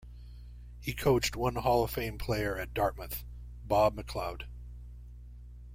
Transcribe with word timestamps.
He 0.79 0.93
coached 0.95 1.35
one 1.35 1.57
Hall 1.57 1.83
of 1.83 1.91
Fame 1.91 2.17
player 2.17 2.57
at 2.57 2.73
Dartmouth, 2.73 3.23
Bob 3.63 3.93
MacLeod. 3.93 4.47